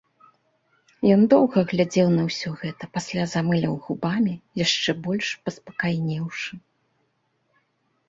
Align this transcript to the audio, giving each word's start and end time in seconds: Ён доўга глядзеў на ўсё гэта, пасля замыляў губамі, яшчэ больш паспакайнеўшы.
Ён 1.15 1.21
доўга 1.33 1.59
глядзеў 1.73 2.07
на 2.17 2.23
ўсё 2.31 2.49
гэта, 2.63 2.83
пасля 2.97 3.23
замыляў 3.35 3.77
губамі, 3.85 4.33
яшчэ 4.65 4.91
больш 5.07 5.27
паспакайнеўшы. 5.47 6.53